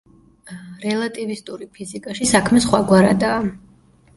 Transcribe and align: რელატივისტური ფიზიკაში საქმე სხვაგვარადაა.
რელატივისტური 0.85 1.67
ფიზიკაში 1.77 2.31
საქმე 2.33 2.63
სხვაგვარადაა. 2.67 3.45